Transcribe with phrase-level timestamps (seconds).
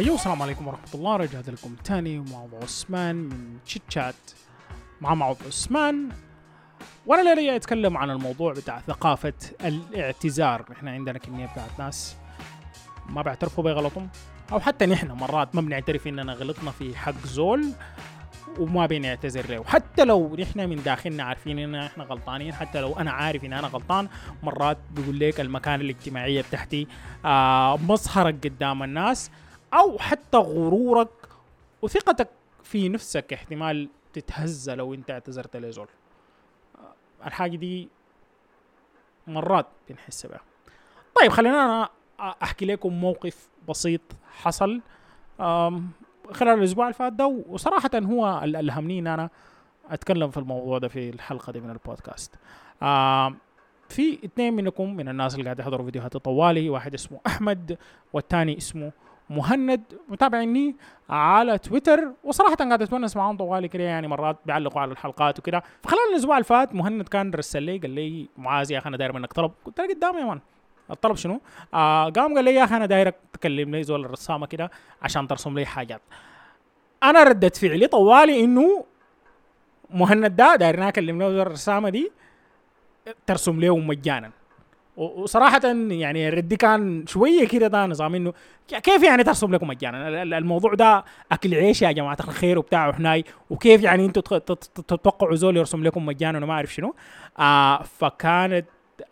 [0.00, 1.16] أيوة السلام عليكم ورحمة الله.
[1.16, 4.14] رجعت لكم تاني موضوع عثمان من تشيت شات
[5.00, 6.08] مع موضوع عثمان.
[7.06, 9.32] وأنا الليلة جاي أتكلم عن الموضوع بتاع ثقافة
[9.64, 10.64] الاعتذار.
[10.72, 12.16] إحنا عندنا كمية بتاعت ناس
[13.08, 14.08] ما بيعترفوا بغلطهم
[14.52, 17.72] أو حتى نحن مرات ما بنعترف إننا غلطنا في حق زول
[18.58, 19.64] وما بنعتذر له.
[19.64, 23.66] حتى لو نحن من داخلنا عارفين إن إحنا غلطانين حتى لو أنا عارف إن أنا
[23.66, 24.08] غلطان
[24.42, 26.86] مرات بيقول لك المكانة الاجتماعية بتاعتي
[27.24, 29.30] آه مظهرك قدام الناس.
[29.74, 31.28] أو حتى غرورك
[31.82, 32.28] وثقتك
[32.62, 35.88] في نفسك احتمال تتهز لو أنت اعتذرت لزول.
[36.78, 37.88] آه، الحاجة دي
[39.26, 40.40] مرات بنحس بها.
[41.20, 41.88] طيب خلينا أنا
[42.42, 44.00] أحكي لكم موقف بسيط
[44.32, 44.80] حصل
[46.32, 49.30] خلال الأسبوع اللي فات ده وصراحة هو اللي الهمني إن أنا
[49.90, 52.34] أتكلم في الموضوع ده في الحلقة دي من البودكاست.
[53.88, 57.78] في اثنين منكم من الناس اللي قاعد يحضروا فيديوهات طوالي واحد اسمه أحمد
[58.12, 58.92] والثاني اسمه
[59.30, 60.76] مهند متابعني
[61.10, 66.00] على تويتر وصراحة قاعد أتونس معاهم طوالي كده يعني مرات بيعلقوا على الحلقات وكده فخلال
[66.12, 69.32] الأسبوع اللي فات مهند كان رسل لي قال لي معاذ يا أخي أنا داير منك
[69.32, 69.52] طلب.
[69.64, 70.40] قلت له قدامي يا مان
[70.90, 71.40] الطلب شنو؟
[71.74, 74.70] آه قام قال لي يا أخي أنا دايرك تكلم لي زول الرسامة كده
[75.02, 76.00] عشان ترسم لي حاجات.
[77.02, 78.84] أنا ردت فعلي طوالي إنه
[79.90, 82.12] مهند ده دايرنا اكلم له الرسامة دي
[83.26, 84.30] ترسم له مجانا.
[85.00, 88.32] وصراحة يعني ردي كان شوية كده ده نظام إنه
[88.82, 92.88] كيف يعني ترسم لكم مجانا؟ ال- ال- الموضوع ده أكل عيش يا جماعة الخير وبتاع
[92.88, 93.24] وحناي.
[93.50, 96.94] وكيف يعني تت- تتوقعوا زول يرسم لكم مجانا؟ وما أعرف شنو.
[97.38, 98.66] آه فكانت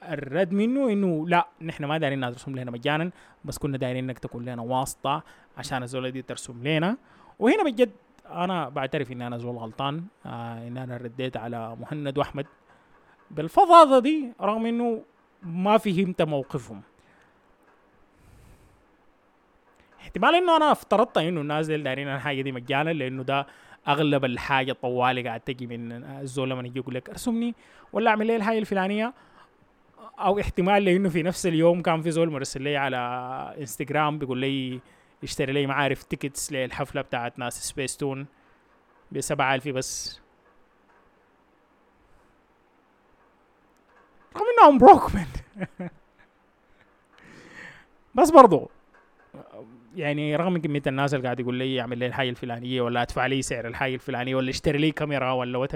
[0.08, 3.11] الرد منه إنه لا نحن ما دايرين الناس ترسم لنا مجانا
[3.45, 5.23] بس كنا دايرين انك تكون لنا واسطة
[5.58, 6.97] عشان الزول دي ترسم لنا.
[7.39, 7.91] وهنا بجد
[8.30, 10.02] أنا بعترف ان أنا زول غلطان.
[10.27, 12.47] آه ان أنا رديت على مهند وأحمد.
[13.30, 15.02] بالفظاظة دي رغم إنه
[15.42, 16.83] ما فهمت موقفهم.
[20.01, 23.46] احتمال إنه أنا افترضت إنه الناس دي دايرين الحاجة دي مجانا لأنه ده
[23.89, 27.55] أغلب الحاجة طوالي قاعد تجي من الزول لما يجي يقول لك ارسمني
[27.92, 29.14] ولا اعمل لي الحاجة الفلانية.
[30.18, 32.96] أو احتمال لإنه في نفس اليوم كان في زول مرسل لي على
[33.58, 34.80] انستغرام بيقول لي
[35.23, 38.27] اشتري لي ما عارف tickets للحفلة بتاعت ناس سبيس تون
[39.12, 40.20] ب 7000 بس.
[44.58, 45.27] رغم انهم broke man.
[48.14, 48.70] بس برضو
[49.96, 53.42] يعني رغم كمية الناس اللي قاعد يقول لي اعمل لي الحاجة الفلانية ولا أدفع لي
[53.42, 55.74] سعر الحاجة الفلانية ولا اشتري لي كاميرا ولا وات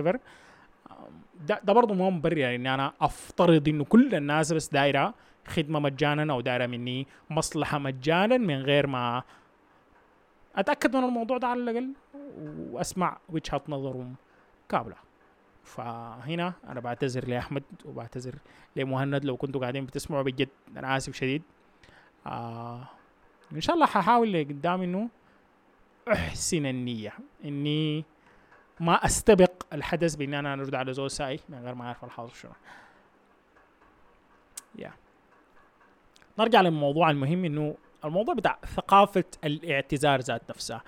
[1.47, 2.55] ده, ده برضه ما مبرر.
[2.55, 5.15] إني أنا أفترض إنه كل الناس بس دايرة
[5.47, 9.23] خدمة مجانا أو دايرة مني مصلحة مجانا من غير ما
[10.57, 11.93] أتأكد من الموضوع ده على الأقل
[12.71, 14.15] وأسمع وجهة نظرهم
[14.69, 14.97] كاملة
[15.65, 18.35] فهنا أنا بعتذر لأحمد وبعتذر
[18.77, 20.49] لمهند لو كنتوا قاعدين بتسمعوا بجد.
[20.77, 21.43] أنا آسف شديد.
[22.27, 22.89] آه
[23.53, 25.09] إن شاء الله ححاول لقدام إنه
[26.13, 27.13] أحسن النية.
[27.45, 28.05] إني
[28.81, 32.53] ما أستبق الحدث بان أنا أرد على زول ساي من غير ما أعرف الحاصل شنو.
[34.79, 34.93] يا
[36.39, 40.83] نرجع للموضوع المهم إنه الموضوع بتاع ثقافة الاعتذار ذات نفسها.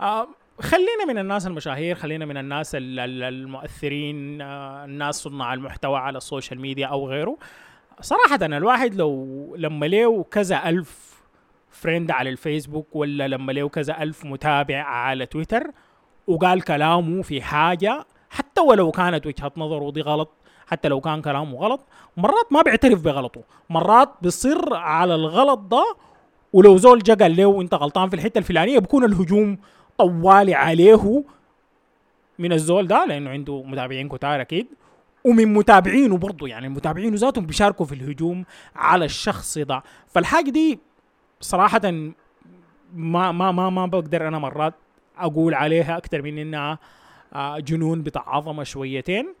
[0.00, 0.28] آه
[0.60, 6.18] خلينا من الناس المشاهير خلينا من الناس ال- ال- المؤثرين آه، الناس صناع المحتوى على
[6.18, 7.36] ال social media أو غيره.
[8.00, 11.16] صراحة الواحد لو لما له كذا ألف
[11.70, 15.70] friend على الفيسبوك ولا لما له كذا ألف متابع على تويتر
[16.26, 20.30] وقال كلامه في حاجة حتى ولو كانت وجهة نظره دي غلط
[20.66, 21.80] حتى لو كان كلامه غلط
[22.16, 23.42] مرات ما بيعترف بغلطه.
[23.70, 25.84] مرات بيصر على الغلط ده
[26.52, 29.58] ولو زول جا قال له انت غلطان في الحتة الفلانية بكون الهجوم
[29.98, 31.24] طوالي عليه
[32.38, 34.66] من الزول ده لأنه عنده متابعين كتار أكيد
[35.24, 38.44] ومن متابعينه برضه يعني المتابعين ذاتهم بيشاركوا في الهجوم
[38.76, 39.82] على الشخص ده.
[40.06, 40.78] فالحاجة دي
[41.40, 41.80] صراحة
[42.94, 44.74] ما ما ما ما بقدر أنا مرات
[45.18, 46.78] أقول عليها أكثر من إنها
[47.34, 49.34] آه، جنون بتاع عظمه شويتين.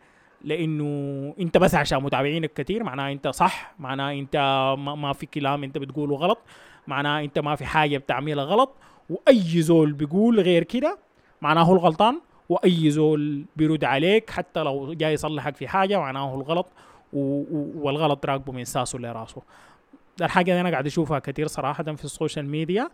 [0.44, 4.36] لأنه أنت بس عشان متابعينك كتير معناه أنت صح معناه أنت
[4.78, 6.38] ما, في كلام أنت بتقوله غلط
[6.86, 8.74] معناه أنت ما في حاجة بتعملها غلط
[9.10, 10.98] وأي زول بيقول غير كده
[11.42, 16.40] معناه هو الغلطان وأي زول بيرد عليك حتى لو جاي يصلحك في حاجة معناه هو
[16.40, 16.66] الغلط
[17.12, 19.42] والغلط راكبه من ساسه لراسه.
[20.22, 22.88] الحاجة دي أنا قاعد أشوفها كتير صراحة في ال social media.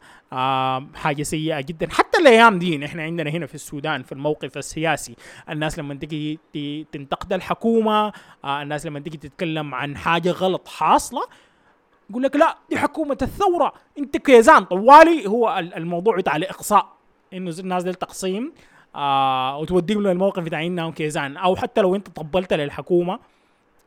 [0.95, 1.89] حاجة سيئة جدا.
[1.91, 5.17] حتى الأيام دي نحن عندنا هنا في السودان في الموقف السياسي
[5.51, 8.13] الناس لما تيجي ت- تنتقد الحكومة
[8.45, 11.23] آه الناس لما تيجي تتكلم عن حاجة غلط حاصلة
[12.11, 13.73] يقول لك لا دي حكومة الثورة.
[13.99, 16.93] أنت كيزان طوالي هو ال- الموضوع بتاع الإقصاء.
[17.33, 18.53] إنه الناس دي تقسيم
[18.95, 21.37] آه وتوديهم للموقف بتاع إنهم كيزان.
[21.37, 23.19] أو حتى لو أنت طبلت للحكومة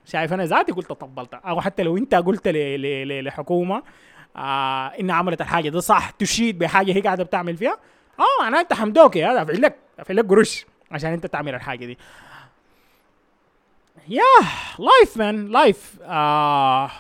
[0.06, 3.84] شايف أنا ذاتي قلت طبلت أو حتى لو أنت قلت ل- ل- ل- لحكومة
[4.36, 7.78] آه إنها عملت الحاجة دي صح تشيد بحاجة هي قاعدة بتعمل فيها
[8.20, 11.98] آه أنا أنت حمدوك يا دافع لك دافع لك قروش عشان أنت تعمل الحاجة دي.
[14.08, 14.22] يا
[14.80, 16.92] لايف مان لايف آه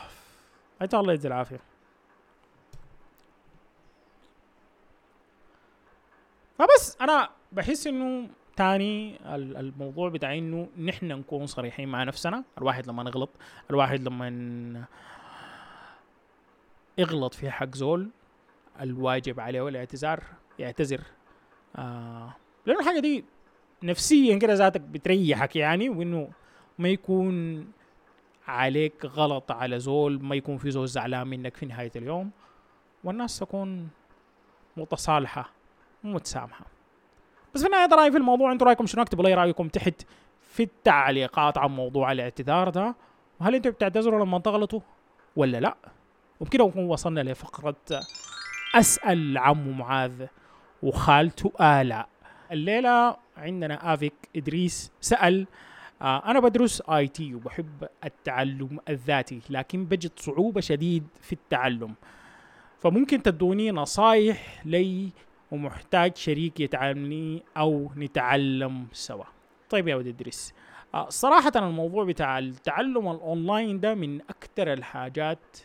[0.93, 1.59] الله يجزي العافية.
[6.59, 12.43] فبس أنا بحس إنه تاني الموضوع بتاع إنه نحن نكون صريحين مع نفسنا.
[12.57, 13.29] الواحد لما نغلط
[13.69, 14.85] الواحد لما
[16.97, 18.09] يغلط في حق زول
[18.81, 20.23] الواجب عليه الاعتذار
[20.59, 21.01] يعتذر.
[21.75, 22.35] آه
[22.65, 23.25] لأنه الحاجة دي
[23.83, 26.29] نفسيا كده ذاتك بتريحك يعني وإنه
[26.79, 27.67] ما يكون
[28.47, 32.31] عليك غلط على زول ما يكون في زول زعلان منك في نهاية اليوم
[33.03, 33.89] والناس تكون
[34.77, 35.51] متصالحة
[36.03, 36.65] ومتسامحه
[37.55, 40.01] بس في النهاية رايي في الموضوع أنتم رأيكم شنو؟ اكتبوا لي رأيكم تحت
[40.41, 42.95] في التعليقات عن موضوع الاعتذار ده.
[43.39, 44.79] وهل أنتم بتعتذروا لما تغلطوا
[45.35, 45.75] ولا لا؟
[46.39, 47.75] وبكده نكون وصلنا لفقرة
[48.75, 50.25] أسأل عمو معاذ
[50.83, 52.07] وخالته آلاء.
[52.51, 55.47] الليلة عندنا آفيك إدريس سأل
[56.01, 61.95] آه أنا بدرس آي تي وبحب التعلم الذاتي لكن بجد صعوبة شديد في التعلم.
[62.79, 65.09] فممكن تدوني نصايح لي
[65.55, 69.23] ومحتاج شريك يتعلمني أو نتعلم سوا
[69.69, 70.53] طيب يا ولد إدريس
[70.93, 75.57] آه صراحة الموضوع بتاع التعلم الأونلاين ده من أكثر الحاجات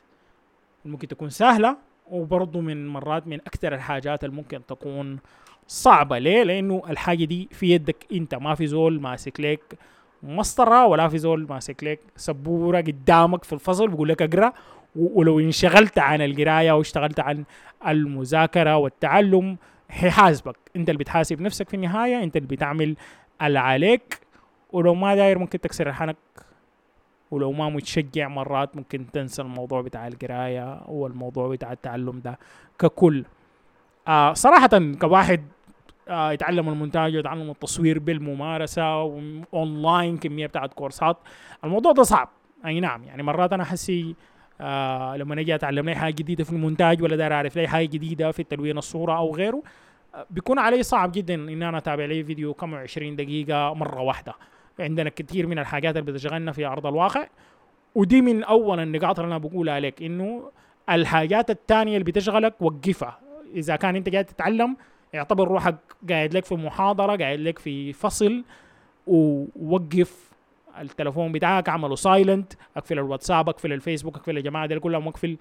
[0.85, 1.77] ممكن تكون سهلة
[2.11, 5.19] وبرضه من مرات من أكثر الحاجات اللي ممكن تكون
[5.67, 9.79] صعبة ليه؟ لأنه الحاجة دي في يدك أنت ما في زول ماسك لك
[10.23, 14.53] مسطرة ولا في زول ماسك لك سبورة قدامك في الفصل بيقول لك اقرأ
[14.97, 17.45] ولو انشغلت عن القراية واشتغلت عن
[17.89, 19.57] المذاكرة والتعلم
[19.91, 22.97] حيحاسبك انت اللي بتحاسب نفسك في النهاية انت اللي بتعمل
[23.43, 24.21] اللي عليك.
[24.73, 26.17] ولو ما داير ممكن تكسر الحنك.
[27.31, 32.39] ولو ما متشجع مرات ممكن تنسى الموضوع بتاع القراية والموضوع بتاع التعلم ده
[32.79, 33.25] ككل.
[34.09, 34.71] آه صراحة
[35.01, 35.45] كواحد
[36.09, 38.83] آه يتعلم المونتاج ويتعلم التصوير بالممارسة
[39.55, 41.17] اونلاين كمية بتاعت كورسات
[41.65, 42.29] الموضوع ده صعب.
[42.67, 44.15] أي نعم يعني مرات أنا حسي
[44.61, 48.31] آه لما أجي أتعلم لي حاجة جديدة في المونتاج ولا داير أعرف لي حاجة جديدة
[48.31, 49.63] في تلوين الصورة أو غيره
[50.15, 54.35] آه بيكون علي صعب جدا ان أنا أتابع لي فيديو كم 20 دقيقة مرة واحدة.
[54.81, 57.27] عندنا كثير من الحاجات اللي بتشغلنا في أرض الواقع
[57.95, 60.51] ودي من أول النقاط اللي أنا بقولها لك إنه
[60.91, 63.19] الحاجات الثانية اللي بتشغلك وقفها.
[63.55, 64.77] إذا كان أنت قاعد تتعلم
[65.15, 65.77] اعتبر روحك
[66.11, 68.45] قاعد لك في محاضرة قاعد لك في فصل
[69.07, 70.30] ووقف
[70.81, 75.37] التلفون بتاعك اعمله silent اقفل الواتساب اقفل الفيسبوك اقفل الجماعة دي كلهم اقفل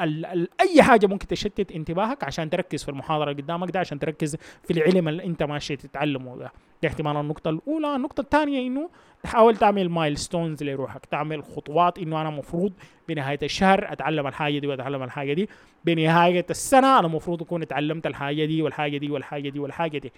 [0.00, 3.98] ال ال أي حاجة ممكن تشتت انتباهك عشان تركز في المحاضرة اللي قدامك ده عشان
[3.98, 6.52] تركز في العلم اللي انت ماشي تتعلمه ده.
[6.82, 7.96] دي احتمال النقطة الأولى.
[7.96, 8.90] النقطة الثانية إنه
[9.22, 12.72] تحاول تعمل milestones لروحك تعمل خطوات إنه أنا مفروض
[13.08, 15.48] بنهاية الشهر أتعلم الحاجة دي وأتعلم الحاجة دي.
[15.84, 20.12] بنهاية السنة أنا المفروض أكون اتعلمت الحاجة دي والحاجة دي والحاجة دي والحاجة دي.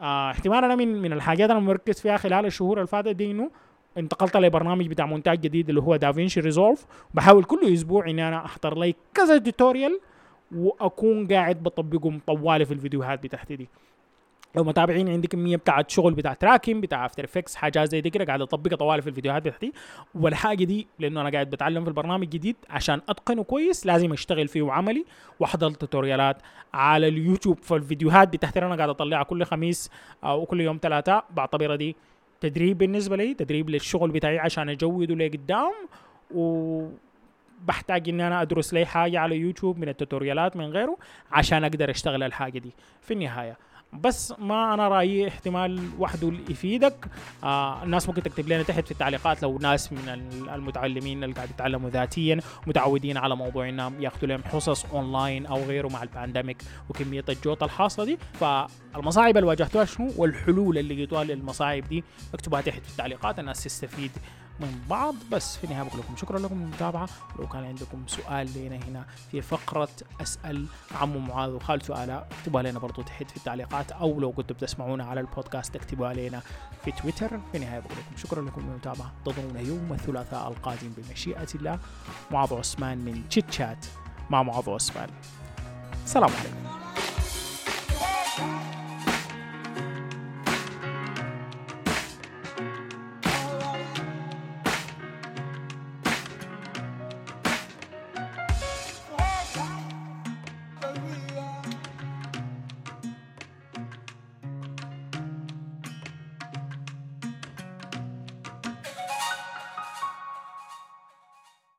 [0.00, 3.50] آه احتمال أنا من من الحاجات اللي مركز فيها خلال الشهور اللي فاتت دي إنه
[3.98, 6.86] انتقلت لبرنامج بتاع مونتاج جديد اللي هو DaVinci Resolve.
[7.14, 10.00] بحاول كل أسبوع إني أنا أحضر لي كذا tutorial
[10.56, 13.68] وأكون قاعد بطبقهم طوالي في الفيديوهات بتاعتي دي.
[14.56, 18.24] لو متابعين عندي كمية بتاعت شغل بتاع تراكم بتاع After Effects حاجات زي دي كده
[18.24, 19.72] قاعد أطبقها طوالي في الفيديوهات بتاعتي.
[20.14, 24.72] والحاجة دي لأنه أنا قاعد بتعلم في البرنامج جديد عشان أتقنه كويس لازم أشتغل فيه
[24.72, 25.04] عملي
[25.40, 26.36] وأحضر توتوريالات
[26.74, 29.90] على اليوتيوب فالفيديوهات بتاعتي أنا قاعد أطلعها كل خميس
[30.24, 31.96] أو كل يوم ثلاثاء بعتبرها دي
[32.44, 35.72] تدريب بالنسبة لي تدريب للشغل بتاعي عشان أجوده لقدام
[36.34, 36.88] و
[37.64, 40.96] بحتاج إني أنا أدرس لي حاجة على يوتيوب من التوتوريالات من غيره
[41.32, 42.70] عشان أقدر أشتغل الحاجة دي.
[43.02, 43.56] في النهاية
[44.00, 47.06] بس ما أنا رأيي احتمال وحده يفيدك.
[47.44, 50.08] آه الناس ممكن تكتب لنا تحت في التعليقات لو ناس من
[50.54, 55.88] المتعلمين اللي قاعد يتعلموا ذاتيا متعودين على موضوع انهم ياخذوا لهم حصص اونلاين أو غيره
[55.88, 58.18] مع ال pandemic وكمية الجوط الحاصله دي.
[58.32, 64.10] فالمصاعب اللي واجهتوها شنو؟ والحلول اللي لقيتوها للمصاعب دي اكتبوها تحت في التعليقات الناس تستفيد
[64.60, 67.08] من بعض بس في النهاية بقول لكم شكرا لكم للمتابعه
[67.38, 69.88] لو كان عندكم سؤال لنا هنا في فقرة
[70.20, 70.66] أسأل
[71.00, 73.92] عمو معاذ وخالته الاء اكتبوها لنا برضو تحت في التعليقات.
[73.92, 76.42] أو لو كنتوا بتسمعونا على البودكاست اكتبوها لنا
[76.84, 77.28] في تويتر.
[77.28, 79.12] في النهاية بقول لكم شكرا لكم للمتابعة.
[79.18, 81.78] انتظرونا يوم الثلاثاء القادم بمشيئة الله
[82.30, 83.86] معاذ عثمان من تشيت شات
[84.30, 85.08] مع معاذ عثمان
[86.04, 86.73] السلام عليكم.